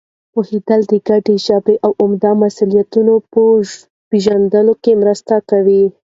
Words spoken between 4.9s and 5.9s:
مرسته کوي.